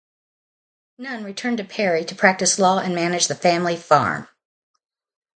Nunn 0.97 1.23
returned 1.23 1.59
to 1.59 1.63
Perry 1.63 2.03
to 2.05 2.15
practice 2.15 2.57
law 2.57 2.79
and 2.79 2.95
manage 2.95 3.27
the 3.27 3.35
family 3.35 3.75
farm. 3.77 4.27